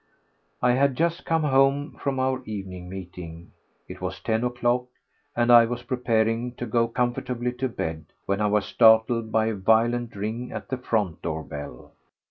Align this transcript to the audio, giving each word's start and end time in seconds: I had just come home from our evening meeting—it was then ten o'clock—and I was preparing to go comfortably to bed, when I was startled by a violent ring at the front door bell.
I 0.63 0.71
had 0.71 0.95
just 0.97 1.25
come 1.27 1.43
home 1.43 1.91
from 2.01 2.17
our 2.19 2.41
evening 2.45 2.89
meeting—it 2.89 4.01
was 4.01 4.15
then 4.25 4.39
ten 4.39 4.43
o'clock—and 4.47 5.51
I 5.51 5.65
was 5.65 5.83
preparing 5.83 6.55
to 6.55 6.65
go 6.65 6.87
comfortably 6.87 7.51
to 7.59 7.69
bed, 7.69 8.05
when 8.25 8.41
I 8.41 8.47
was 8.47 8.65
startled 8.65 9.31
by 9.31 9.45
a 9.45 9.53
violent 9.55 10.15
ring 10.15 10.51
at 10.53 10.69
the 10.69 10.77
front 10.79 11.21
door 11.21 11.43
bell. 11.43 11.91